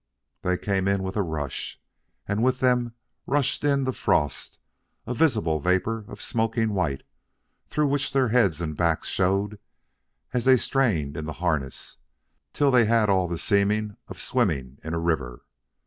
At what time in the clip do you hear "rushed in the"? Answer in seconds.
3.27-3.93